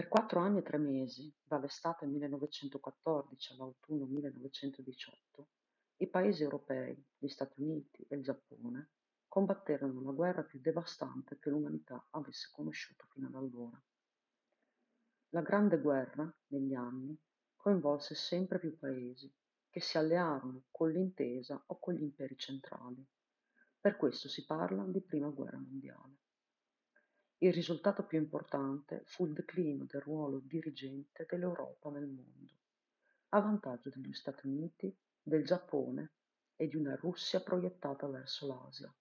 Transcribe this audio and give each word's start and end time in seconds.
Per 0.00 0.08
quattro 0.08 0.40
anni 0.40 0.60
e 0.60 0.62
tre 0.62 0.78
mesi, 0.78 1.30
dall'estate 1.44 2.06
1914 2.06 3.52
all'autunno 3.52 4.06
1918, 4.06 5.48
i 5.96 6.06
paesi 6.06 6.42
europei, 6.42 7.06
gli 7.18 7.28
Stati 7.28 7.60
Uniti 7.60 8.06
e 8.08 8.16
il 8.16 8.22
Giappone, 8.22 8.92
combatterono 9.28 10.00
la 10.00 10.12
guerra 10.12 10.42
più 10.42 10.58
devastante 10.58 11.38
che 11.38 11.50
l'umanità 11.50 12.02
avesse 12.12 12.48
conosciuto 12.50 13.04
fino 13.12 13.26
ad 13.26 13.34
allora. 13.34 13.78
La 15.34 15.42
Grande 15.42 15.78
Guerra, 15.78 16.34
negli 16.46 16.72
anni, 16.72 17.14
coinvolse 17.54 18.14
sempre 18.14 18.58
più 18.58 18.78
paesi, 18.78 19.30
che 19.68 19.80
si 19.82 19.98
allearono 19.98 20.62
con 20.70 20.90
l'intesa 20.90 21.62
o 21.66 21.78
con 21.78 21.92
gli 21.92 22.00
imperi 22.00 22.38
centrali. 22.38 23.06
Per 23.78 23.98
questo 23.98 24.30
si 24.30 24.46
parla 24.46 24.82
di 24.84 25.02
Prima 25.02 25.28
Guerra 25.28 25.58
Mondiale. 25.58 26.19
Il 27.42 27.54
risultato 27.54 28.04
più 28.04 28.18
importante 28.18 29.00
fu 29.06 29.24
il 29.24 29.32
declino 29.32 29.86
del 29.86 30.02
ruolo 30.02 30.40
dirigente 30.40 31.24
dell'Europa 31.26 31.88
nel 31.88 32.06
mondo, 32.06 32.52
a 33.30 33.40
vantaggio 33.40 33.88
degli 33.88 34.12
Stati 34.12 34.46
Uniti, 34.46 34.94
del 35.22 35.42
Giappone 35.42 36.12
e 36.54 36.68
di 36.68 36.76
una 36.76 36.94
Russia 36.96 37.40
proiettata 37.40 38.06
verso 38.08 38.46
l'Asia. 38.46 38.94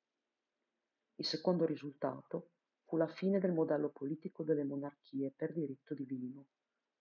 Il 1.16 1.26
secondo 1.26 1.66
risultato 1.66 2.52
fu 2.86 2.96
la 2.96 3.10
fine 3.10 3.40
del 3.40 3.52
modello 3.52 3.90
politico 3.90 4.44
delle 4.44 4.64
monarchie 4.64 5.34
per 5.36 5.52
diritto 5.52 5.94
divino, 5.94 6.48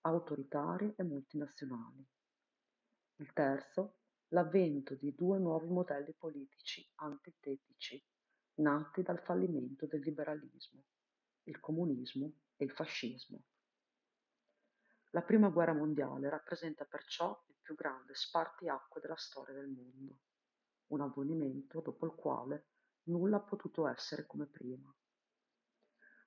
autoritarie 0.00 0.94
e 0.96 1.04
multinazionali. 1.04 2.04
Il 3.18 3.32
terzo, 3.32 3.98
l'avvento 4.30 4.96
di 4.96 5.14
due 5.14 5.38
nuovi 5.38 5.68
modelli 5.68 6.12
politici 6.18 6.84
antitetici, 6.96 8.04
nati 8.54 9.02
dal 9.02 9.20
fallimento 9.20 9.86
del 9.86 10.00
liberalismo 10.00 10.82
il 11.48 11.60
comunismo 11.60 12.32
e 12.56 12.64
il 12.64 12.70
fascismo. 12.70 13.42
La 15.12 15.22
Prima 15.22 15.48
Guerra 15.48 15.72
Mondiale 15.72 16.28
rappresenta 16.28 16.84
perciò 16.84 17.44
il 17.48 17.56
più 17.62 17.74
grande 17.74 18.14
spartiacque 18.14 19.00
della 19.00 19.16
storia 19.16 19.54
del 19.54 19.68
mondo, 19.68 20.18
un 20.88 21.00
avvenimento 21.00 21.80
dopo 21.80 22.04
il 22.04 22.12
quale 22.12 22.66
nulla 23.04 23.38
ha 23.38 23.40
potuto 23.40 23.88
essere 23.88 24.26
come 24.26 24.46
prima. 24.46 24.94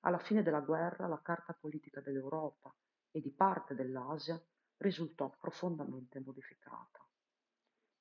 Alla 0.02 0.17
fine 0.17 0.41
della 0.41 0.61
guerra 0.61 1.05
la 1.05 1.22
carta 1.22 1.53
politica 1.53 2.02
dell'Europa 2.02 2.75
e 3.11 3.22
di 3.22 3.31
parte 3.31 3.75
dell'Asia 3.75 4.44
risultò 4.78 5.30
profondamente 5.38 6.19
modificata. 6.19 7.08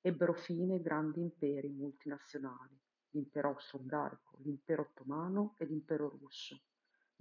Ebbero 0.01 0.33
fine 0.33 0.81
grandi 0.81 1.21
imperi 1.21 1.69
multinazionali, 1.69 2.75
l'impero 3.11 3.49
austro-ungarico, 3.49 4.37
l'impero 4.39 4.81
ottomano 4.81 5.53
e 5.59 5.65
l'impero 5.65 6.09
russo, 6.09 6.59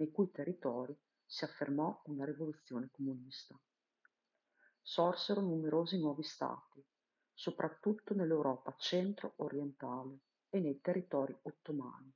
nei 0.00 0.10
cui 0.10 0.30
territori 0.30 0.96
si 1.26 1.44
affermò 1.44 2.02
una 2.06 2.24
rivoluzione 2.24 2.88
comunista. 2.90 3.58
Sorsero 4.80 5.42
numerosi 5.42 5.98
nuovi 5.98 6.22
stati, 6.22 6.82
soprattutto 7.34 8.14
nell'Europa 8.14 8.74
centro-orientale 8.76 10.18
e 10.48 10.58
nei 10.58 10.80
territori 10.80 11.36
ottomani. 11.42 12.12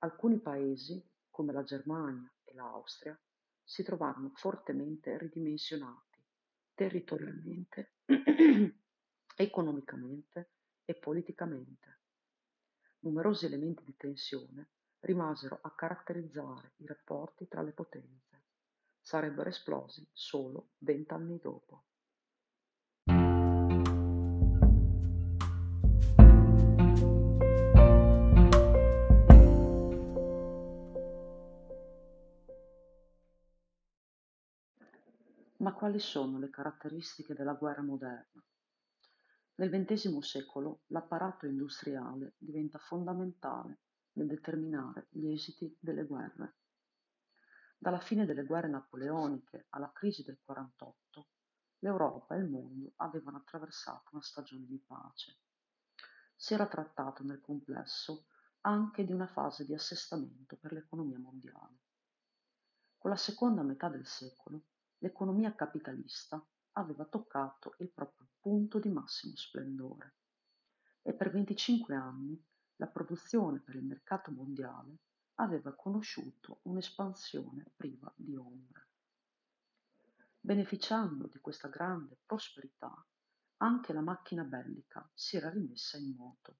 Alcuni 0.00 0.38
paesi, 0.38 1.02
come 1.30 1.52
la 1.52 1.64
Germania 1.64 2.30
e 2.44 2.54
l'Austria, 2.54 3.18
si 3.64 3.82
trovarono 3.82 4.30
fortemente 4.34 5.16
ridimensionati 5.16 6.18
territorialmente, 6.74 7.94
economicamente 9.36 10.50
e 10.84 10.94
politicamente. 10.94 12.00
Numerosi 13.00 13.46
elementi 13.46 13.82
di 13.84 13.96
tensione 13.96 14.70
rimasero 15.00 15.58
a 15.62 15.70
caratterizzare 15.74 16.72
i 16.76 16.86
rapporti 16.86 17.48
tra 17.48 17.62
le 17.62 17.72
potenze. 17.72 18.44
Sarebbero 19.00 19.48
esplosi 19.48 20.06
solo 20.12 20.70
vent'anni 20.78 21.38
dopo. 21.38 21.84
Ma 35.56 35.74
quali 35.74 35.98
sono 35.98 36.38
le 36.38 36.48
caratteristiche 36.48 37.34
della 37.34 37.52
guerra 37.52 37.82
moderna? 37.82 38.42
Nel 39.56 39.68
XX 39.68 40.18
secolo 40.18 40.80
l'apparato 40.86 41.44
industriale 41.44 42.32
diventa 42.38 42.78
fondamentale 42.78 43.80
nel 44.12 44.26
determinare 44.26 45.08
gli 45.10 45.28
esiti 45.28 45.76
delle 45.80 46.04
guerre. 46.04 46.56
Dalla 47.78 48.00
fine 48.00 48.26
delle 48.26 48.44
guerre 48.44 48.68
napoleoniche 48.68 49.66
alla 49.70 49.90
crisi 49.92 50.22
del 50.22 50.38
48, 50.42 51.28
l'Europa 51.78 52.34
e 52.34 52.38
il 52.38 52.48
mondo 52.48 52.92
avevano 52.96 53.38
attraversato 53.38 54.10
una 54.12 54.22
stagione 54.22 54.66
di 54.66 54.78
pace. 54.78 55.38
Si 56.34 56.54
era 56.54 56.66
trattato 56.66 57.22
nel 57.22 57.40
complesso 57.40 58.26
anche 58.62 59.04
di 59.04 59.12
una 59.12 59.26
fase 59.26 59.64
di 59.64 59.74
assestamento 59.74 60.56
per 60.56 60.72
l'economia 60.72 61.18
mondiale. 61.18 61.78
Con 62.98 63.10
la 63.10 63.16
seconda 63.16 63.62
metà 63.62 63.88
del 63.88 64.06
secolo, 64.06 64.64
l'economia 64.98 65.54
capitalista 65.54 66.44
aveva 66.72 67.06
toccato 67.06 67.74
il 67.78 67.90
proprio 67.90 68.28
punto 68.38 68.78
di 68.78 68.90
massimo 68.90 69.36
splendore 69.36 70.16
e 71.02 71.14
per 71.14 71.30
25 71.30 71.94
anni 71.94 72.44
la 72.80 72.86
produzione 72.86 73.60
per 73.60 73.74
il 73.74 73.84
mercato 73.84 74.30
mondiale 74.30 75.00
aveva 75.34 75.74
conosciuto 75.74 76.60
un'espansione 76.62 77.72
priva 77.76 78.10
di 78.16 78.34
ombre. 78.34 78.88
Beneficiando 80.40 81.26
di 81.26 81.38
questa 81.40 81.68
grande 81.68 82.16
prosperità, 82.24 82.90
anche 83.58 83.92
la 83.92 84.00
macchina 84.00 84.44
bellica 84.44 85.06
si 85.12 85.36
era 85.36 85.50
rimessa 85.50 85.98
in 85.98 86.14
moto. 86.16 86.56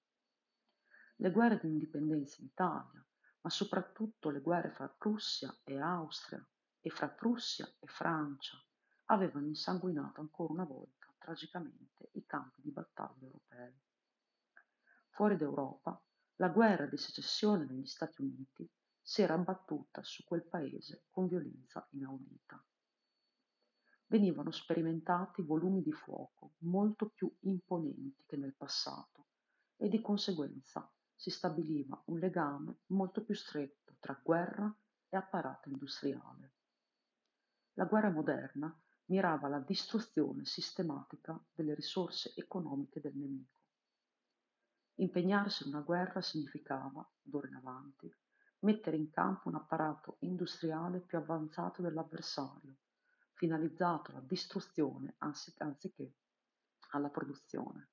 Le 1.16 1.30
guerre 1.30 1.58
di 1.58 1.68
indipendenza 1.68 2.36
in 2.40 2.48
Italia, 2.48 3.02
ma 3.40 3.48
soprattutto 3.48 4.28
le 4.28 4.42
guerre 4.42 4.72
fra 4.72 4.88
Prussia 4.88 5.58
e 5.64 5.80
Austria 5.80 6.46
e 6.80 6.90
fra 6.90 7.08
Prussia 7.08 7.66
e 7.78 7.86
Francia, 7.86 8.62
avevano 9.06 9.46
insanguinato 9.46 10.20
ancora 10.20 10.52
una 10.52 10.64
volta 10.64 11.10
tragicamente 11.16 12.10
i 12.12 12.26
campi 12.26 12.60
di 12.60 12.70
battaglia 12.70 13.24
europei. 13.24 13.74
Fuori 15.08 15.36
d'Europa, 15.36 16.00
la 16.40 16.48
guerra 16.48 16.86
di 16.86 16.96
secessione 16.96 17.66
negli 17.66 17.84
Stati 17.84 18.22
Uniti 18.22 18.66
si 18.98 19.20
era 19.20 19.34
abbattuta 19.34 20.02
su 20.02 20.24
quel 20.24 20.42
paese 20.42 21.04
con 21.10 21.28
violenza 21.28 21.86
inaudita. 21.90 22.64
Venivano 24.06 24.50
sperimentati 24.50 25.42
volumi 25.42 25.82
di 25.82 25.92
fuoco 25.92 26.54
molto 26.60 27.10
più 27.10 27.30
imponenti 27.40 28.24
che 28.26 28.38
nel 28.38 28.54
passato 28.54 29.26
e 29.76 29.90
di 29.90 30.00
conseguenza 30.00 30.90
si 31.14 31.28
stabiliva 31.28 32.02
un 32.06 32.18
legame 32.18 32.78
molto 32.86 33.22
più 33.22 33.34
stretto 33.34 33.96
tra 34.00 34.18
guerra 34.22 34.74
e 35.10 35.16
apparato 35.18 35.68
industriale. 35.68 36.54
La 37.74 37.84
guerra 37.84 38.10
moderna 38.10 38.74
mirava 39.06 39.46
alla 39.46 39.60
distruzione 39.60 40.46
sistematica 40.46 41.38
delle 41.52 41.74
risorse 41.74 42.32
economiche 42.34 42.98
del 43.00 43.14
nemico 43.14 43.59
Impegnarsi 45.00 45.62
in 45.62 45.70
una 45.72 45.82
guerra 45.82 46.20
significava, 46.20 47.02
d'ora 47.22 47.48
in 47.48 47.54
avanti, 47.54 48.14
mettere 48.58 48.98
in 48.98 49.08
campo 49.08 49.48
un 49.48 49.54
apparato 49.54 50.18
industriale 50.20 51.00
più 51.00 51.16
avanzato 51.16 51.80
dell'avversario, 51.80 52.76
finalizzato 53.32 54.10
alla 54.10 54.20
distruzione 54.20 55.14
anziché 55.20 56.16
alla 56.90 57.08
produzione. 57.08 57.92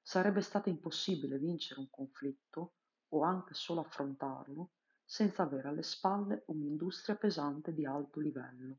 Sarebbe 0.00 0.40
stato 0.40 0.68
impossibile 0.68 1.36
vincere 1.36 1.80
un 1.80 1.90
conflitto 1.90 2.76
o 3.08 3.22
anche 3.24 3.54
solo 3.54 3.80
affrontarlo 3.80 4.74
senza 5.04 5.42
avere 5.42 5.66
alle 5.66 5.82
spalle 5.82 6.44
un'industria 6.46 7.16
pesante 7.16 7.74
di 7.74 7.84
alto 7.84 8.20
livello 8.20 8.78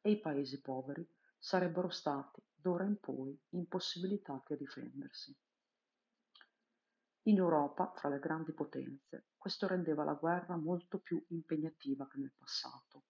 e 0.00 0.12
i 0.12 0.18
paesi 0.18 0.62
poveri 0.62 1.06
sarebbero 1.36 1.90
stati 1.90 2.42
d'ora 2.54 2.84
in 2.84 2.98
poi 2.98 3.38
impossibilitati 3.50 4.54
a 4.54 4.56
difendersi. 4.56 5.36
In 7.26 7.38
Europa, 7.38 7.90
fra 7.96 8.10
le 8.10 8.18
grandi 8.18 8.52
potenze, 8.52 9.28
questo 9.38 9.66
rendeva 9.66 10.04
la 10.04 10.12
guerra 10.12 10.56
molto 10.56 10.98
più 10.98 11.24
impegnativa 11.28 12.06
che 12.06 12.18
nel 12.18 12.34
passato, 12.36 13.04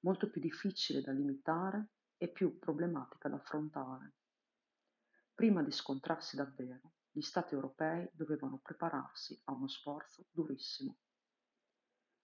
molto 0.00 0.30
più 0.30 0.40
difficile 0.40 1.00
da 1.00 1.10
limitare 1.10 1.88
e 2.16 2.30
più 2.30 2.60
problematica 2.60 3.28
da 3.28 3.34
affrontare. 3.34 4.14
Prima 5.34 5.64
di 5.64 5.72
scontrarsi 5.72 6.36
davvero, 6.36 6.92
gli 7.10 7.22
Stati 7.22 7.54
europei 7.54 8.08
dovevano 8.12 8.58
prepararsi 8.58 9.40
a 9.46 9.52
uno 9.52 9.66
sforzo 9.66 10.26
durissimo. 10.30 10.98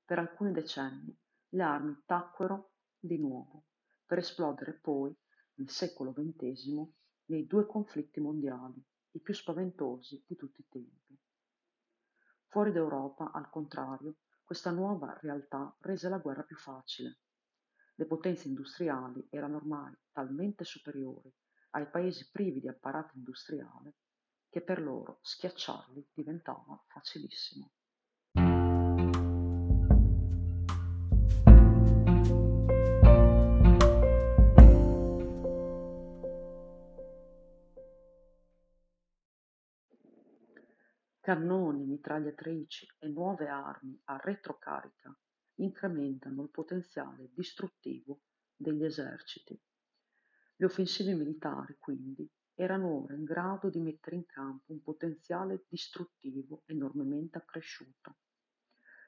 Per 0.04 0.20
alcuni 0.20 0.52
decenni 0.52 1.18
le 1.48 1.62
armi 1.64 2.02
tacquero 2.06 2.74
di 3.00 3.18
nuovo, 3.18 3.64
per 4.06 4.18
esplodere 4.18 4.74
poi, 4.74 5.12
nel 5.54 5.70
secolo 5.70 6.12
XX, 6.12 6.88
nei 7.26 7.46
due 7.48 7.66
conflitti 7.66 8.20
mondiali, 8.20 8.80
i 9.14 9.20
più 9.20 9.34
spaventosi 9.34 10.24
di 10.24 10.36
tutti 10.36 10.60
i 10.60 10.68
tempi. 10.68 11.01
Fuori 12.52 12.70
d'Europa, 12.70 13.30
al 13.32 13.48
contrario, 13.48 14.16
questa 14.44 14.70
nuova 14.70 15.16
realtà 15.22 15.74
rese 15.80 16.10
la 16.10 16.18
guerra 16.18 16.42
più 16.42 16.54
facile. 16.54 17.20
Le 17.94 18.04
potenze 18.04 18.46
industriali 18.46 19.26
erano 19.30 19.56
ormai 19.56 19.96
talmente 20.12 20.62
superiori 20.62 21.34
ai 21.70 21.88
paesi 21.88 22.28
privi 22.30 22.60
di 22.60 22.68
apparato 22.68 23.16
industriale 23.16 23.94
che 24.50 24.60
per 24.60 24.82
loro 24.82 25.20
schiacciarli 25.22 26.10
diventava 26.12 26.78
facilissimo. 26.88 27.70
Cannoni, 41.32 41.86
mitragliatrici 41.86 42.86
e 42.98 43.08
nuove 43.08 43.48
armi 43.48 43.98
a 44.04 44.18
retrocarica 44.22 45.18
incrementano 45.60 46.42
il 46.42 46.50
potenziale 46.50 47.30
distruttivo 47.32 48.20
degli 48.54 48.84
eserciti. 48.84 49.58
Le 50.56 50.66
offensive 50.66 51.14
militari, 51.14 51.76
quindi, 51.78 52.30
erano 52.52 53.04
ora 53.04 53.14
in 53.14 53.24
grado 53.24 53.70
di 53.70 53.80
mettere 53.80 54.16
in 54.16 54.26
campo 54.26 54.72
un 54.72 54.82
potenziale 54.82 55.64
distruttivo 55.68 56.64
enormemente 56.66 57.38
accresciuto. 57.38 58.18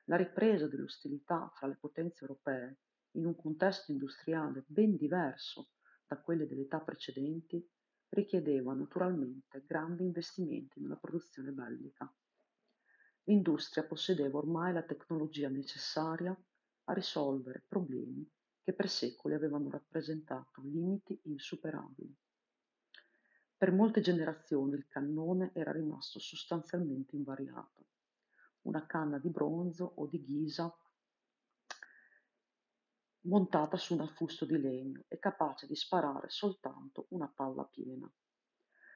La 0.05 0.17
ripresa 0.17 0.67
delle 0.67 0.85
ostilità 0.85 1.53
fra 1.55 1.67
le 1.67 1.77
potenze 1.77 2.23
europee, 2.23 2.79
in 3.17 3.27
un 3.27 3.37
contesto 3.37 3.93
industriale 3.93 4.65
ben 4.67 4.97
diverso 4.97 5.73
da 6.07 6.19
quelle 6.23 6.47
delle 6.47 6.63
età 6.63 6.81
precedenti, 6.81 7.63
richiedeva 8.11 8.75
naturalmente 8.75 9.65
grandi 9.67 10.05
investimenti 10.05 10.81
nella 10.81 10.97
produzione 10.97 11.51
bellica. 11.51 12.13
L'industria 13.25 13.85
possedeva 13.85 14.39
ormai 14.39 14.73
la 14.73 14.83
tecnologia 14.83 15.49
necessaria 15.49 16.37
a 16.85 16.93
risolvere 16.93 17.65
problemi 17.67 18.29
che 18.63 18.73
per 18.73 18.89
secoli 18.89 19.35
avevano 19.35 19.71
rappresentato 19.71 20.63
limiti 20.63 21.19
insuperabili. 21.25 22.15
Per 23.57 23.73
molte 23.73 24.01
generazioni 24.01 24.75
il 24.75 24.87
cannone 24.89 25.51
era 25.55 25.73
rimasto 25.73 26.19
sostanzialmente 26.19 27.17
invariato. 27.17 27.87
Una 28.63 28.85
canna 28.87 29.19
di 29.19 29.31
bronzo 29.31 29.85
o 29.97 30.07
di 30.07 30.23
ghisa 30.23 30.75
montata 33.27 33.79
su 33.79 33.95
un 33.95 34.01
affusto 34.01 34.45
di 34.45 34.61
legno 34.61 35.05
e 35.09 35.19
capace 35.19 35.67
di 35.67 35.75
sparare 35.75 36.29
soltanto 36.29 37.07
una 37.11 37.29
palla 37.29 37.65
piena. 37.65 38.11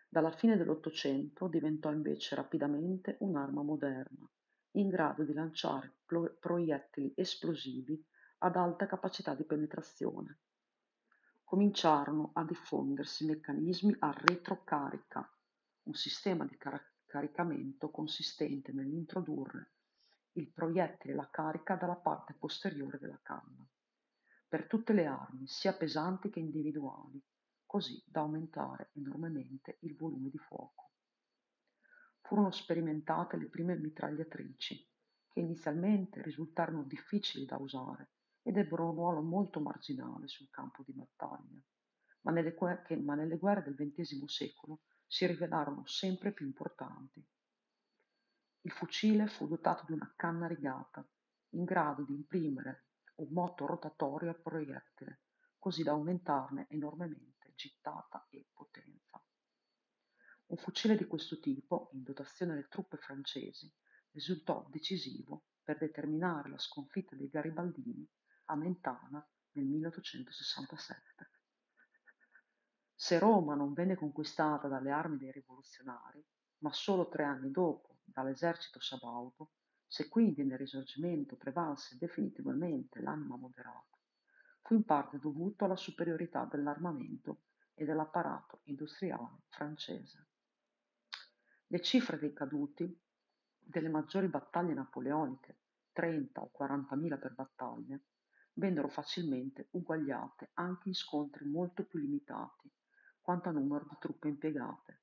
Dalla 0.07 0.33
fine 0.33 0.57
dell'Ottocento 0.57 1.49
diventò 1.49 1.91
invece 1.91 2.35
rapidamente 2.35 3.17
un'arma 3.21 3.63
moderna, 3.63 4.31
in 4.73 4.89
grado 4.89 5.25
di 5.25 5.33
lanciare 5.33 6.01
proiettili 6.39 7.13
esplosivi 7.17 8.05
ad 8.39 8.57
alta 8.57 8.87
capacità 8.87 9.35
di 9.35 9.45
penetrazione. 9.45 10.41
Cominciarono 11.43 12.33
a 12.35 12.45
diffondersi 12.45 13.25
meccanismi 13.25 13.97
a 14.01 14.13
retrocarica, 14.15 15.27
un 15.85 15.95
sistema 15.95 16.45
di 16.45 16.57
car- 16.59 16.97
caricamento 17.07 17.91
consistente 17.91 18.73
nell'introdurre 18.73 19.73
il 20.33 20.53
proiettile 20.53 21.15
e 21.15 21.17
la 21.17 21.31
carica 21.31 21.77
dalla 21.77 21.97
parte 21.97 22.35
posteriore 22.35 22.99
della 22.99 23.19
canna 23.23 23.67
per 24.49 24.67
tutte 24.67 24.95
le 24.95 25.05
armi, 25.05 25.47
sia 25.47 25.75
pesanti 25.75 26.31
che 26.31 26.41
individuali, 26.41 27.23
così 27.67 28.03
da 28.06 28.21
aumentare 28.21 28.91
enormemente 28.95 29.77
il 29.81 29.95
volume 29.95 30.31
di 30.31 30.39
fuoco. 30.39 30.93
Furono 32.23 32.50
sperimentate 32.50 33.37
le 33.37 33.49
prime 33.49 33.77
mitragliatrici, 33.77 34.89
che 35.29 35.41
inizialmente 35.41 36.23
risultarono 36.23 36.83
difficili 36.85 37.45
da 37.45 37.59
usare 37.59 38.12
ed 38.43 38.56
ebbero 38.56 38.87
un 38.87 38.95
ruolo 38.95 39.21
molto 39.21 39.61
marginale 39.61 40.29
sul 40.29 40.49
campo 40.49 40.83
di 40.83 40.93
battaglia, 40.93 41.61
ma 42.23 42.33
nelle, 42.33 42.55
che, 42.87 42.97
ma 42.97 43.15
nelle 43.15 43.37
guerre 43.37 43.62
del 43.62 43.75
XX 43.75 44.25
secolo 44.25 44.81
si 45.06 45.27
rivelarono 45.27 45.85
sempre 45.85 46.33
più 46.33 46.47
importanti. 46.47 47.23
Il 48.62 48.71
fucile 48.73 49.27
fu 49.27 49.47
dotato 49.47 49.85
di 49.87 49.93
una 49.93 50.11
canna 50.17 50.47
rigata, 50.47 51.06
in 51.50 51.65
grado 51.65 52.03
di 52.03 52.15
imprimere 52.15 52.88
un 53.19 53.29
moto 53.32 53.67
rotatorio 53.67 54.31
al 54.31 54.41
proiettile, 54.41 55.23
così 55.59 55.82
da 55.82 55.93
aumentarne 55.93 56.67
enormemente 56.70 57.53
gittata 57.55 58.26
e 58.31 58.47
potenza. 58.53 59.23
Un 60.47 60.56
fucile 60.56 60.97
di 60.97 61.06
questo 61.06 61.41
tipo, 61.41 61.91
in 61.93 62.03
dotazione 62.03 62.53
alle 62.53 62.69
truppe 62.69 62.97
francesi, 62.97 63.73
risultò 64.12 64.67
decisivo 64.70 65.44
per 65.62 65.79
determinare 65.79 66.49
la 66.49 66.59
sconfitta 66.59 67.17
dei 67.17 67.29
garibaldini 67.29 68.09
a 68.47 68.56
Mentana 68.56 69.26
nel 69.53 69.67
1867. 69.67 71.31
Se 72.94 73.19
Roma 73.19 73.55
non 73.55 73.75
venne 73.75 73.94
conquistata 73.94 74.69
dalle 74.69 74.91
armi 74.91 75.19
dei 75.19 75.32
rivoluzionari, 75.32 76.25
ma 76.59 76.73
solo 76.73 77.09
tre 77.09 77.25
anni 77.25 77.50
dopo 77.50 77.99
dall'esercito 78.05 78.81
sabaudo, 78.81 79.50
se 79.88 80.08
quindi 80.08 80.44
nel 80.44 80.58
Risorgimento 80.58 81.37
prevalse 81.37 81.96
definitivamente 81.99 83.00
l'anima 83.00 83.37
moderata, 83.37 83.96
fu 84.62 84.75
in 84.75 84.85
parte 84.85 85.19
dovuto 85.19 85.64
alla 85.64 85.76
superiorità 85.76 86.44
dell'armamento 86.44 87.44
e 87.75 87.87
dell'apparato 87.87 88.61
industriale 88.64 89.44
francese. 89.49 90.26
Le 91.69 91.81
cifre 91.81 92.19
dei 92.19 92.35
caduti 92.35 93.00
delle 93.58 93.88
maggiori 93.88 94.29
battaglie 94.29 94.75
napoleoniche, 94.75 95.58
30 95.93 96.40
o 96.43 96.50
40.000 96.56 97.19
per 97.19 97.35
battaglia, 97.35 97.99
vennero 98.55 98.88
facilmente 98.88 99.69
uguagliate 99.70 100.50
anche 100.55 100.88
in 100.88 100.94
scontri 100.94 101.46
molto 101.46 101.85
più 101.85 101.99
limitati 101.99 102.70
quanto 103.20 103.49
a 103.49 103.52
numero 103.52 103.87
di 103.88 103.96
truppe 103.99 104.29
impiegate, 104.29 105.00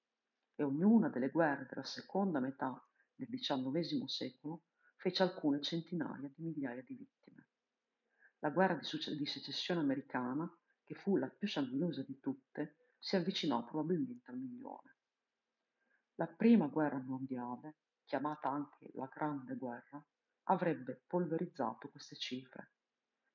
e 0.56 0.64
ognuna 0.64 1.10
delle 1.10 1.30
guerre 1.30 1.66
della 1.68 1.84
seconda 1.84 2.40
metà 2.40 2.82
del 3.16 3.28
XIX 3.28 4.04
secolo 4.06 4.64
fece 5.06 5.22
alcune 5.22 5.62
centinaia 5.62 6.28
di 6.34 6.42
migliaia 6.42 6.82
di 6.82 6.96
vittime. 6.96 7.50
La 8.40 8.50
guerra 8.50 8.74
di, 8.74 9.16
di 9.16 9.26
secessione 9.28 9.80
americana, 9.80 10.52
che 10.84 10.96
fu 10.96 11.18
la 11.18 11.30
più 11.30 11.48
sanguinosa 11.48 12.02
di 12.02 12.20
tutte, 12.20 12.78
si 12.98 13.16
avvicinò 13.16 13.64
probabilmente 13.66 14.32
al 14.32 14.40
milione. 14.40 14.96
La 16.16 16.26
prima 16.26 16.66
guerra 16.66 16.98
mondiale, 16.98 17.76
chiamata 18.04 18.50
anche 18.50 18.90
la 18.96 19.08
Grande 19.14 19.56
Guerra, 19.56 20.04
avrebbe 20.46 21.04
polverizzato 21.06 21.90
queste 21.90 22.16
cifre. 22.16 22.72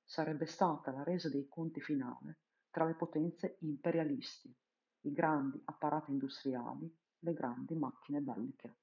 Sarebbe 0.03 0.47
stata 0.47 0.91
la 0.91 1.05
resa 1.05 1.29
dei 1.29 1.47
conti 1.47 1.81
finale 1.81 2.41
tra 2.71 2.85
le 2.85 2.97
potenze 2.97 3.59
imperialisti, 3.61 4.53
i 5.03 5.12
grandi 5.12 5.62
apparati 5.67 6.11
industriali, 6.11 6.93
le 7.21 7.33
grandi 7.33 7.77
macchine 7.77 8.21
belliche. 8.21 8.75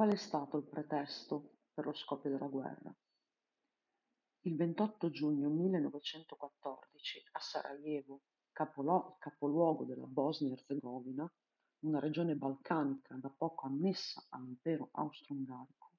Qual 0.00 0.12
è 0.12 0.16
stato 0.16 0.56
il 0.56 0.64
pretesto 0.64 1.56
per 1.74 1.84
lo 1.84 1.92
scoppio 1.92 2.30
della 2.30 2.46
guerra? 2.46 2.90
Il 4.46 4.56
28 4.56 5.10
giugno 5.10 5.50
1914 5.50 7.22
a 7.32 7.38
Sarajevo, 7.38 8.22
capoluogo 8.50 9.84
della 9.84 10.06
Bosnia-Herzegovina, 10.06 11.30
una 11.80 11.98
regione 11.98 12.34
balcanica 12.34 13.14
da 13.16 13.28
poco 13.28 13.66
annessa 13.66 14.24
all'impero 14.30 14.88
austro-ungarico, 14.92 15.90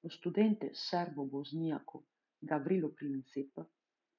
lo 0.00 0.10
studente 0.10 0.74
serbo-bosniaco 0.74 2.08
Gavrilo 2.36 2.90
Princip 2.90 3.66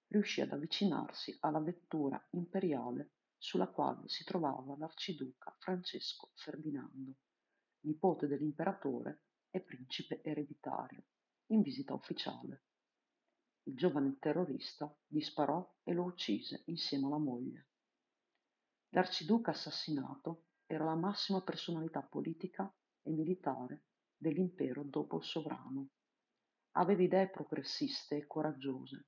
riuscì 0.08 0.42
ad 0.42 0.54
avvicinarsi 0.54 1.38
alla 1.42 1.60
vettura 1.60 2.20
imperiale 2.32 3.12
sulla 3.38 3.68
quale 3.68 4.08
si 4.08 4.24
trovava 4.24 4.76
l'arciduca 4.76 5.56
Francesco 5.60 6.32
Ferdinando 6.34 7.14
nipote 7.84 8.28
dell'imperatore 8.28 9.24
e 9.50 9.62
principe 9.62 10.22
ereditario, 10.24 11.04
in 11.48 11.62
visita 11.62 11.94
ufficiale. 11.94 12.64
Il 13.64 13.76
giovane 13.76 14.18
terrorista 14.20 14.94
gli 15.08 15.22
sparò 15.22 15.78
e 15.84 15.94
lo 15.94 16.04
uccise 16.04 16.64
insieme 16.66 17.06
alla 17.06 17.18
moglie. 17.18 17.68
L'arciduca 18.90 19.52
assassinato 19.52 20.48
era 20.66 20.84
la 20.84 20.96
massima 20.96 21.42
personalità 21.42 22.02
politica 22.02 22.72
e 23.02 23.12
militare 23.12 23.84
dell'impero 24.16 24.84
dopo 24.84 25.18
il 25.18 25.24
sovrano. 25.24 25.90
Aveva 26.72 27.04
idee 27.04 27.30
progressiste 27.30 28.18
e 28.18 28.28
coraggiose. 28.28 29.08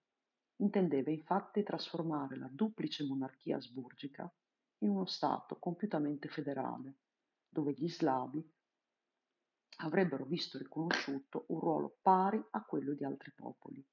Intendeva 0.57 1.11
infatti 1.11 1.63
trasformare 1.63 2.37
la 2.37 2.49
duplice 2.51 3.03
monarchia 3.05 3.57
asburgica 3.57 4.31
in 4.79 4.89
uno 4.89 5.05
Stato 5.05 5.57
compiutamente 5.57 6.29
federale, 6.29 6.99
dove 7.47 7.73
gli 7.73 7.89
slavi 7.89 8.53
avrebbero 9.77 10.25
visto 10.25 10.57
riconosciuto 10.57 11.45
un 11.49 11.59
ruolo 11.59 11.97
pari 12.01 12.41
a 12.51 12.63
quello 12.63 12.93
di 12.93 13.03
altri 13.03 13.31
popoli, 13.33 13.85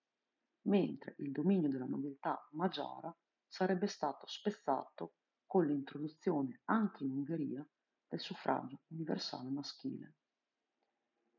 mentre 0.63 1.15
il 1.19 1.33
dominio 1.33 1.69
della 1.69 1.87
nobiltà 1.87 2.49
magiara 2.53 3.15
sarebbe 3.47 3.87
stato 3.87 4.27
spezzato 4.27 5.15
con 5.47 5.67
l'introduzione 5.67 6.61
anche 6.67 7.05
in 7.05 7.11
Ungheria 7.11 7.67
del 8.09 8.21
suffragio 8.21 8.81
universale 8.89 9.51
maschile. 9.51 10.15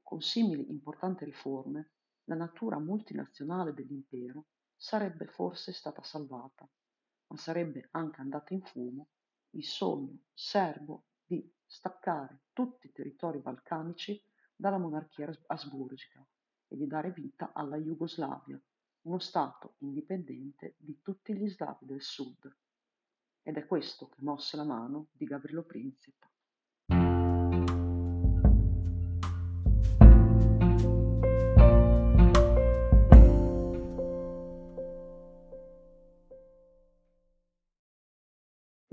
Con 0.02 0.22
simili 0.22 0.70
importanti 0.70 1.26
riforme, 1.26 1.92
la 2.26 2.36
natura 2.36 2.80
multinazionale 2.80 3.74
dell'impero 3.74 4.48
sarebbe 4.76 5.28
forse 5.28 5.72
stata 5.72 6.04
salvata, 6.04 6.70
ma 7.28 7.38
sarebbe 7.38 7.88
anche 7.92 8.22
andato 8.22 8.54
in 8.54 8.62
fumo 8.62 9.08
il 9.52 9.66
sogno 9.66 10.20
serbo 10.34 11.06
di 11.26 11.52
staccare 11.66 12.44
tutti 12.54 12.88
i 12.88 12.92
territori 12.92 13.40
balcanici 13.40 14.22
dalla 14.64 14.78
monarchia 14.78 15.30
asburgica 15.48 16.26
e 16.70 16.78
di 16.78 16.88
dare 16.88 17.12
vita 17.12 17.52
alla 17.52 17.76
Jugoslavia, 17.76 18.58
uno 19.02 19.20
Stato 19.20 19.74
indipendente 19.80 20.76
di 20.78 21.02
tutti 21.02 21.36
gli 21.36 21.50
slavi 21.50 21.86
del 21.86 22.02
sud. 22.02 22.50
Ed 23.42 23.58
è 23.58 23.66
questo 23.66 24.08
che 24.08 24.20
mosse 24.22 24.56
la 24.56 24.64
mano 24.64 25.08
di 25.12 25.26
Gavrilo 25.26 25.64
Princip. 25.64 26.26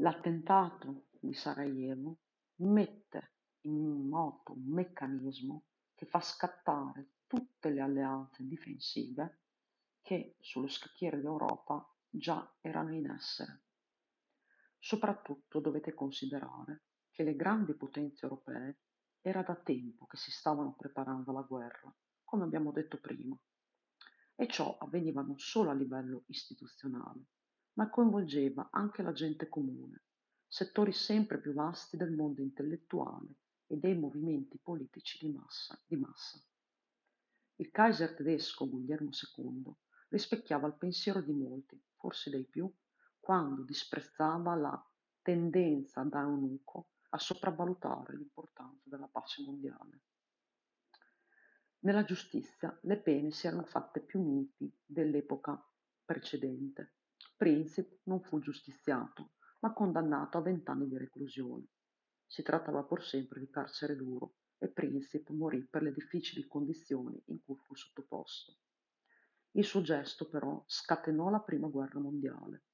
L'attentato 0.00 1.04
di 1.20 1.32
Sarajevo 1.32 2.18
mette 2.56 3.34
in 3.62 4.08
moto 4.08 4.52
un 4.52 4.72
meccanismo 4.72 5.64
che 5.94 6.06
fa 6.06 6.20
scattare 6.20 7.10
tutte 7.26 7.68
le 7.68 7.80
alleanze 7.80 8.46
difensive 8.46 9.40
che 10.00 10.36
sullo 10.40 10.66
scacchiere 10.66 11.20
d'Europa 11.20 11.86
già 12.08 12.56
erano 12.60 12.94
in 12.94 13.10
essere. 13.10 13.64
Soprattutto 14.78 15.60
dovete 15.60 15.92
considerare 15.92 16.84
che 17.10 17.22
le 17.22 17.36
grandi 17.36 17.74
potenze 17.74 18.24
europee 18.24 18.78
era 19.20 19.42
da 19.42 19.54
tempo 19.54 20.06
che 20.06 20.16
si 20.16 20.30
stavano 20.30 20.74
preparando 20.74 21.30
alla 21.30 21.42
guerra, 21.42 21.94
come 22.24 22.44
abbiamo 22.44 22.72
detto 22.72 22.98
prima, 22.98 23.38
e 24.34 24.48
ciò 24.48 24.78
avveniva 24.78 25.20
non 25.20 25.38
solo 25.38 25.68
a 25.68 25.74
livello 25.74 26.22
istituzionale, 26.28 27.26
ma 27.74 27.90
coinvolgeva 27.90 28.70
anche 28.72 29.02
la 29.02 29.12
gente 29.12 29.50
comune, 29.50 30.04
settori 30.48 30.92
sempre 30.92 31.38
più 31.38 31.52
vasti 31.52 31.98
del 31.98 32.12
mondo 32.12 32.40
intellettuale 32.40 33.34
e 33.70 33.76
dei 33.76 33.96
movimenti 33.96 34.58
politici 34.58 35.24
di 35.24 35.32
massa. 35.32 35.80
Di 35.86 35.96
massa. 35.96 36.42
Il 37.56 37.70
Kaiser 37.70 38.14
tedesco 38.14 38.68
Guglielmo 38.68 39.10
II 39.12 39.72
rispecchiava 40.08 40.66
il 40.66 40.74
pensiero 40.74 41.20
di 41.20 41.32
molti, 41.32 41.80
forse 41.94 42.30
dei 42.30 42.44
più, 42.44 42.68
quando 43.20 43.62
disprezzava 43.62 44.56
la 44.56 44.90
tendenza 45.22 46.02
da 46.02 46.22
eunuco 46.22 46.88
a 47.10 47.18
sopravvalutare 47.18 48.16
l'importanza 48.16 48.88
della 48.88 49.06
pace 49.06 49.42
mondiale. 49.44 50.00
Nella 51.80 52.04
giustizia 52.04 52.76
le 52.82 53.00
pene 53.00 53.30
si 53.30 53.46
erano 53.46 53.64
fatte 53.64 54.00
più 54.00 54.20
miti 54.20 54.70
dell'epoca 54.84 55.64
precedente. 56.04 56.96
Princip 57.36 58.00
non 58.04 58.20
fu 58.20 58.40
giustiziato, 58.40 59.34
ma 59.60 59.72
condannato 59.72 60.38
a 60.38 60.42
vent'anni 60.42 60.88
di 60.88 60.98
reclusione. 60.98 61.66
Si 62.30 62.44
trattava 62.44 62.84
pur 62.84 63.02
sempre 63.02 63.40
di 63.40 63.50
carcere 63.50 63.96
duro 63.96 64.36
e 64.56 64.68
Princip 64.68 65.30
morì 65.30 65.66
per 65.66 65.82
le 65.82 65.92
difficili 65.92 66.46
condizioni 66.46 67.20
in 67.26 67.42
cui 67.42 67.56
fu 67.56 67.74
sottoposto. 67.74 68.54
Il 69.54 69.64
suo 69.64 69.82
gesto 69.82 70.28
però 70.28 70.62
scatenò 70.64 71.28
la 71.28 71.40
prima 71.40 71.66
guerra 71.66 71.98
mondiale. 71.98 72.66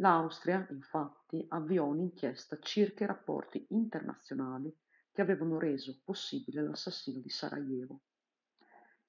L'Austria, 0.00 0.66
infatti, 0.70 1.46
avviò 1.50 1.86
un'inchiesta 1.86 2.58
circa 2.58 3.04
i 3.04 3.06
rapporti 3.06 3.64
internazionali 3.68 4.76
che 5.12 5.20
avevano 5.20 5.60
reso 5.60 6.00
possibile 6.02 6.60
l'assassinio 6.64 7.20
di 7.20 7.30
Sarajevo. 7.30 8.00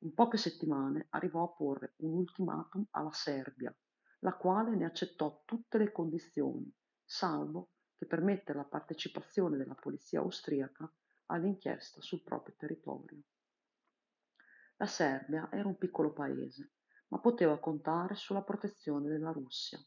In 0.02 0.14
poche 0.14 0.38
settimane 0.38 1.08
arrivò 1.10 1.44
a 1.44 1.56
porre 1.56 1.96
un 2.02 2.14
ultimatum 2.14 2.86
alla 2.92 3.12
Serbia, 3.12 3.76
la 4.20 4.36
quale 4.36 4.76
ne 4.76 4.86
accettò 4.86 5.42
tutte 5.46 5.80
le 5.80 5.92
condizioni, 5.92 6.72
salvo 7.04 7.72
che 7.98 8.06
permettere 8.06 8.60
la 8.60 8.66
partecipazione 8.66 9.58
della 9.58 9.76
polizia 9.76 10.20
austriaca 10.20 10.90
all'inchiesta 11.28 12.02
sul 12.02 12.22
proprio 12.24 12.56
territorio. 12.58 13.22
La 14.78 14.86
Serbia 14.86 15.50
era 15.52 15.68
un 15.68 15.78
piccolo 15.78 16.14
paese, 16.14 16.74
ma 17.08 17.20
poteva 17.20 17.60
contare 17.60 18.16
sulla 18.16 18.44
protezione 18.44 19.10
della 19.10 19.32
Russia. 19.32 19.80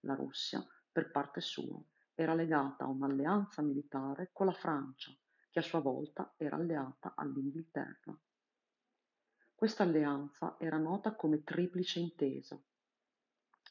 La 0.00 0.14
Russia, 0.14 0.66
per 0.90 1.10
parte 1.10 1.40
sua, 1.40 1.80
era 2.14 2.34
legata 2.34 2.84
a 2.84 2.88
un'alleanza 2.88 3.62
militare 3.62 4.30
con 4.32 4.46
la 4.46 4.52
Francia, 4.52 5.16
che 5.50 5.60
a 5.60 5.62
sua 5.62 5.80
volta 5.80 6.34
era 6.36 6.56
alleata 6.56 7.14
all'Inghilterra. 7.14 8.18
Questa 9.54 9.84
alleanza 9.84 10.56
era 10.58 10.78
nota 10.78 11.14
come 11.14 11.42
triplice 11.44 12.00
intesa 12.00 12.60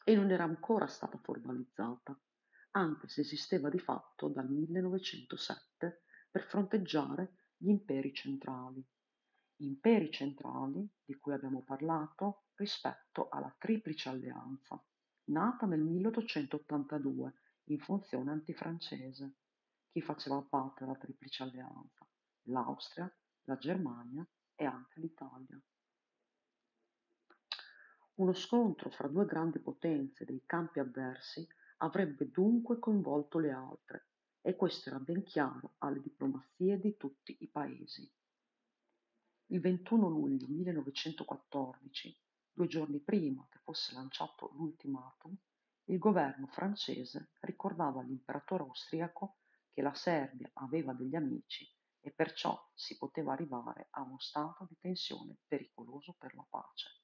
e 0.03 0.15
non 0.15 0.31
era 0.31 0.45
ancora 0.45 0.87
stata 0.87 1.17
formalizzata, 1.17 2.17
anche 2.71 3.07
se 3.07 3.21
esisteva 3.21 3.69
di 3.69 3.79
fatto 3.79 4.27
dal 4.27 4.49
1907 4.49 6.03
per 6.29 6.43
fronteggiare 6.43 7.51
gli 7.57 7.69
imperi 7.69 8.13
centrali 8.13 8.85
imperi 9.57 10.11
centrali 10.11 10.87
di 11.03 11.15
cui 11.15 11.33
abbiamo 11.33 11.63
parlato 11.63 12.43
rispetto 12.55 13.29
alla 13.29 13.53
Triplice 13.57 14.09
Alleanza, 14.09 14.83
nata 15.25 15.65
nel 15.65 15.81
1882 15.81 17.33
in 17.65 17.79
funzione 17.79 18.31
antifrancese. 18.31 19.35
Chi 19.89 20.01
faceva 20.01 20.41
parte 20.41 20.83
della 20.83 20.97
Triplice 20.97 21.43
Alleanza? 21.43 22.07
L'Austria, 22.49 23.11
la 23.45 23.57
Germania 23.57 24.27
e 24.55 24.65
anche 24.65 24.99
l'Italia. 24.99 25.59
Uno 28.15 28.33
scontro 28.33 28.89
fra 28.89 29.07
due 29.07 29.25
grandi 29.25 29.59
potenze 29.59 30.25
dei 30.25 30.43
campi 30.45 30.79
avversi 30.79 31.47
avrebbe 31.77 32.29
dunque 32.31 32.79
coinvolto 32.79 33.39
le 33.39 33.51
altre 33.51 34.07
e 34.41 34.55
questo 34.55 34.89
era 34.89 34.99
ben 34.99 35.23
chiaro 35.23 35.73
alle 35.79 36.01
diplomazie 36.01 36.79
di 36.79 36.95
tutti 36.97 37.35
i 37.41 37.47
paesi. 37.47 38.09
Il 39.47 39.59
21 39.59 40.07
luglio 40.09 40.47
1914, 40.47 42.17
due 42.53 42.67
giorni 42.67 42.99
prima 42.99 43.45
che 43.49 43.59
fosse 43.59 43.93
lanciato 43.93 44.51
l'ultimatum, 44.55 45.35
il 45.85 45.97
governo 45.99 46.47
francese 46.47 47.31
ricordava 47.41 48.01
all'imperatore 48.01 48.63
austriaco 48.63 49.37
che 49.71 49.81
la 49.81 49.93
Serbia 49.93 50.49
aveva 50.53 50.93
degli 50.93 51.15
amici 51.15 51.69
e 52.01 52.11
perciò 52.11 52.57
si 52.73 52.97
poteva 52.97 53.33
arrivare 53.33 53.87
a 53.91 54.01
uno 54.01 54.19
stato 54.19 54.65
di 54.67 54.77
tensione 54.79 55.37
pericoloso 55.47 56.15
per 56.17 56.33
la 56.35 56.45
pace. 56.49 57.01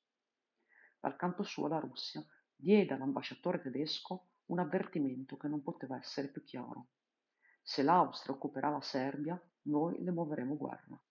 Dal 0.99 1.15
canto 1.15 1.43
suo 1.43 1.67
la 1.67 1.79
Russia 1.79 2.25
diede 2.55 2.93
all'ambasciatore 2.93 3.61
tedesco 3.61 4.29
un 4.47 4.59
avvertimento 4.59 5.37
che 5.37 5.47
non 5.47 5.61
poteva 5.61 5.97
essere 5.97 6.27
più 6.27 6.43
chiaro. 6.43 6.87
Se 7.61 7.81
l'Austria 7.81 8.35
occuperà 8.35 8.69
la 8.69 8.81
Serbia, 8.81 9.41
noi 9.63 10.03
le 10.03 10.11
muoveremo 10.11 10.57
guerra. 10.57 11.01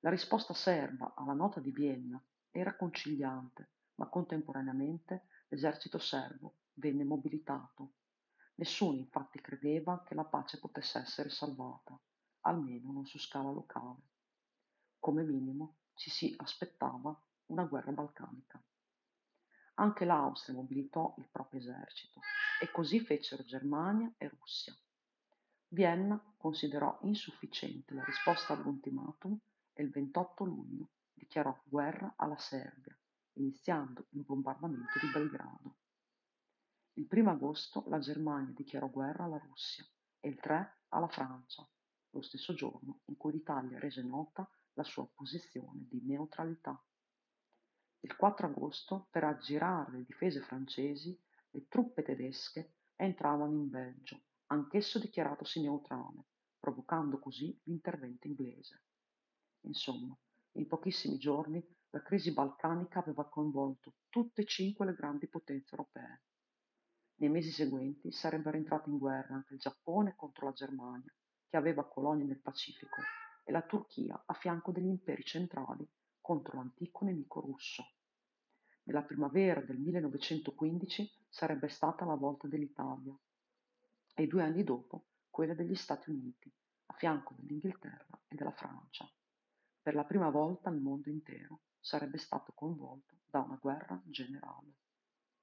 La 0.00 0.10
risposta 0.10 0.54
serba 0.54 1.14
alla 1.14 1.34
nota 1.34 1.60
di 1.60 1.70
Vienna 1.70 2.22
era 2.50 2.74
conciliante, 2.74 3.70
ma 3.96 4.08
contemporaneamente 4.08 5.26
l'esercito 5.48 5.98
serbo 5.98 6.56
venne 6.74 7.04
mobilitato. 7.04 7.92
Nessuno 8.56 8.98
infatti 8.98 9.40
credeva 9.40 10.02
che 10.02 10.14
la 10.14 10.24
pace 10.24 10.58
potesse 10.58 10.98
essere 10.98 11.28
salvata, 11.28 11.98
almeno 12.40 12.92
non 12.92 13.06
su 13.06 13.18
scala 13.18 13.50
locale. 13.50 14.00
Come 14.98 15.22
minimo 15.22 15.76
ci 15.94 16.10
si 16.10 16.34
aspettava 16.38 17.14
una 17.46 17.64
guerra 17.64 17.92
balcanica. 17.92 18.62
Anche 19.74 20.04
l'Austria 20.04 20.54
mobilitò 20.54 21.14
il 21.18 21.28
proprio 21.30 21.60
esercito 21.60 22.20
e 22.60 22.70
così 22.70 23.00
fecero 23.00 23.42
Germania 23.42 24.12
e 24.18 24.28
Russia. 24.28 24.74
Vienna 25.68 26.22
considerò 26.36 26.98
insufficiente 27.02 27.94
la 27.94 28.04
risposta 28.04 28.52
all'ultimatum 28.52 29.38
e 29.72 29.82
il 29.82 29.90
28 29.90 30.44
luglio 30.44 30.90
dichiarò 31.14 31.58
guerra 31.64 32.14
alla 32.16 32.36
Serbia, 32.36 32.96
iniziando 33.34 34.06
il 34.10 34.22
bombardamento 34.22 34.98
di 35.00 35.10
Belgrado. 35.10 35.76
Il 36.94 37.08
1 37.10 37.30
agosto 37.30 37.84
la 37.88 37.98
Germania 37.98 38.52
dichiarò 38.54 38.88
guerra 38.88 39.24
alla 39.24 39.38
Russia 39.38 39.82
e 40.20 40.28
il 40.28 40.38
3 40.38 40.80
alla 40.88 41.08
Francia, 41.08 41.66
lo 42.10 42.20
stesso 42.20 42.52
giorno 42.52 43.00
in 43.06 43.16
cui 43.16 43.32
l'Italia 43.32 43.78
rese 43.78 44.02
nota 44.02 44.46
la 44.74 44.84
sua 44.84 45.06
posizione 45.06 45.86
di 45.88 46.02
neutralità. 46.04 46.78
Il 48.04 48.16
4 48.16 48.48
agosto, 48.48 49.06
per 49.10 49.22
aggirare 49.22 49.92
le 49.92 50.04
difese 50.04 50.40
francesi, 50.40 51.16
le 51.50 51.68
truppe 51.68 52.02
tedesche 52.02 52.72
entravano 52.96 53.52
in 53.52 53.70
Belgio, 53.70 54.22
anch'esso 54.46 54.98
dichiaratosi 54.98 55.60
neutrale, 55.60 56.24
provocando 56.58 57.20
così 57.20 57.56
l'intervento 57.64 58.26
inglese. 58.26 58.82
Insomma, 59.66 60.18
in 60.56 60.66
pochissimi 60.66 61.16
giorni 61.16 61.64
la 61.90 62.02
crisi 62.02 62.32
balcanica 62.32 62.98
aveva 62.98 63.28
coinvolto 63.28 63.94
tutte 64.08 64.42
e 64.42 64.46
cinque 64.46 64.84
le 64.84 64.94
grandi 64.94 65.28
potenze 65.28 65.76
europee. 65.76 66.22
Nei 67.20 67.30
mesi 67.30 67.52
seguenti 67.52 68.10
sarebbero 68.10 68.56
entrati 68.56 68.90
in 68.90 68.98
guerra 68.98 69.34
anche 69.34 69.54
il 69.54 69.60
Giappone 69.60 70.16
contro 70.16 70.46
la 70.46 70.52
Germania, 70.52 71.14
che 71.46 71.56
aveva 71.56 71.86
colonie 71.86 72.24
nel 72.24 72.40
Pacifico, 72.40 73.00
e 73.44 73.52
la 73.52 73.62
Turchia 73.62 74.24
a 74.26 74.34
fianco 74.34 74.72
degli 74.72 74.86
imperi 74.86 75.22
centrali 75.22 75.88
contro 76.22 76.56
l'antico 76.56 77.04
nemico 77.04 77.40
russo. 77.40 77.84
Nella 78.84 79.02
primavera 79.02 79.60
del 79.60 79.78
1915 79.78 81.26
sarebbe 81.28 81.68
stata 81.68 82.06
la 82.06 82.14
volta 82.14 82.48
dell'Italia 82.48 83.14
e 84.14 84.26
due 84.26 84.42
anni 84.42 84.64
dopo 84.64 85.04
quella 85.28 85.54
degli 85.54 85.74
Stati 85.74 86.08
Uniti, 86.08 86.50
a 86.86 86.94
fianco 86.94 87.34
dell'Inghilterra 87.36 88.20
e 88.26 88.34
della 88.34 88.52
Francia. 88.52 89.06
Per 89.82 89.94
la 89.94 90.04
prima 90.04 90.30
volta 90.30 90.70
il 90.70 90.80
mondo 90.80 91.10
intero 91.10 91.60
sarebbe 91.80 92.18
stato 92.18 92.52
coinvolto 92.54 93.16
da 93.26 93.40
una 93.40 93.58
guerra 93.60 94.00
generale. 94.04 94.76